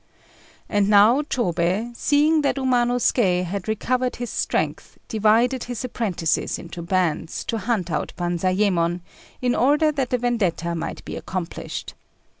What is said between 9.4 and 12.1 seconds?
in order that the vendetta might be accomplished.